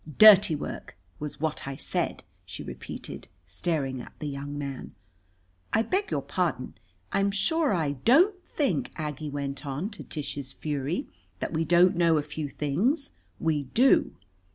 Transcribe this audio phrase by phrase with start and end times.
[0.17, 4.95] "'Dirty work' was what I said," she repeated, staring at the young man.
[5.73, 6.73] "I beg your pardon.
[7.11, 11.05] I'm sure I" "Don't think," Aggie went on, to Tish's fury,
[11.39, 13.11] "that we don't know a few things.
[13.39, 14.15] We do."